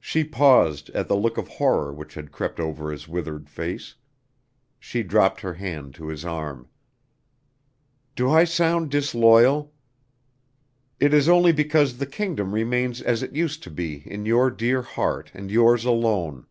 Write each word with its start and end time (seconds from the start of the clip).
She 0.00 0.24
paused 0.24 0.90
at 0.94 1.06
the 1.06 1.14
look 1.14 1.38
of 1.38 1.46
horror 1.46 1.92
which 1.92 2.14
had 2.14 2.32
crept 2.32 2.58
over 2.58 2.90
his 2.90 3.06
withered 3.06 3.48
face. 3.48 3.94
She 4.80 5.04
dropped 5.04 5.42
her 5.42 5.54
hand 5.54 5.94
to 5.94 6.08
his 6.08 6.24
arm. 6.24 6.66
"Do 8.16 8.28
I 8.32 8.42
sound 8.42 8.90
disloyal? 8.90 9.72
It 10.98 11.14
is 11.14 11.28
only 11.28 11.52
because 11.52 11.98
the 11.98 12.04
kingdom 12.06 12.52
remains 12.52 13.00
as 13.00 13.22
it 13.22 13.36
used 13.36 13.62
to 13.62 13.70
be 13.70 14.02
in 14.10 14.26
your 14.26 14.50
dear 14.50 14.82
heart 14.82 15.30
and 15.34 15.52
yours 15.52 15.84
alone. 15.84 16.46